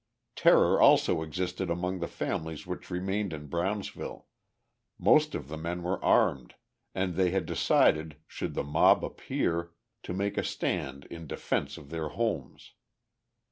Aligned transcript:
Terror 0.35 0.81
also 0.81 1.21
existed 1.21 1.69
among 1.69 1.99
the 1.99 2.07
families 2.07 2.65
which 2.65 2.89
remained 2.89 3.33
in 3.33 3.45
Brownsville; 3.45 4.25
most 4.97 5.35
of 5.35 5.47
the 5.47 5.57
men 5.59 5.83
were 5.83 6.03
armed, 6.03 6.55
and 6.95 7.13
they 7.13 7.29
had 7.29 7.45
decided, 7.45 8.15
should 8.25 8.55
the 8.55 8.63
mob 8.63 9.05
appear, 9.05 9.73
to 10.01 10.13
make 10.15 10.39
a 10.39 10.43
stand 10.43 11.05
in 11.11 11.27
defence 11.27 11.77
of 11.77 11.91
their 11.91 12.07
homes. 12.09 12.73